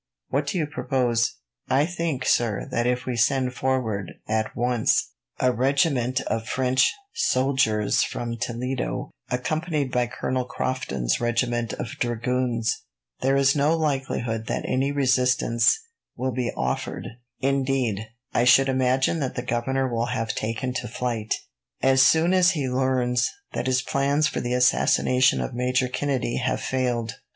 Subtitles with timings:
[0.29, 1.35] What do you propose?"
[1.69, 8.01] "I think, sir, that if we send forward, at once, a regiment of French soldiers
[8.01, 12.81] from Toledo, accompanied by Colonel Crofton's regiment of dragoons,
[13.21, 15.77] there is no likelihood that any resistance
[16.15, 17.05] will be offered
[17.39, 21.35] indeed, I should imagine that the governor will have taken to flight,
[21.83, 26.59] as soon as he learns that his plans for the assassination of Major Kennedy have
[26.59, 27.19] failed."